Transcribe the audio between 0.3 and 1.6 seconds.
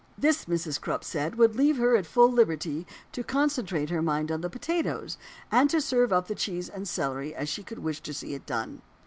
Mrs. Crupp said, 'would